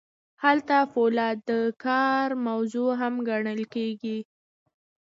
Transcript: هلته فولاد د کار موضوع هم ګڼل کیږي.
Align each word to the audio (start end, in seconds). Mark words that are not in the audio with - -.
هلته 0.43 0.75
فولاد 0.93 1.37
د 1.49 1.51
کار 1.85 2.27
موضوع 2.47 2.89
هم 3.01 3.13
ګڼل 3.29 3.61
کیږي. 3.73 4.17